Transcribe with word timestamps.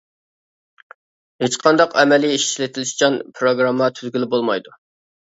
ھېچ 1.43 1.57
قانداق 1.65 1.91
ئەمەلىي 2.03 2.33
ئىشلىتىشچان 2.37 3.19
پىروگرامما 3.37 3.91
تۈزىگىلى 4.01 4.31
بولمايدۇ. 4.33 4.75